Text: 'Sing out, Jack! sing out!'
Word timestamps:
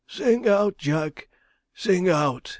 'Sing 0.07 0.47
out, 0.47 0.79
Jack! 0.79 1.29
sing 1.75 2.09
out!' 2.09 2.49